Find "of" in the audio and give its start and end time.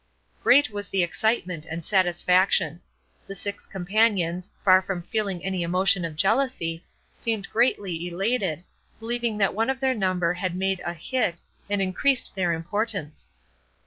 6.05-6.15, 9.69-9.79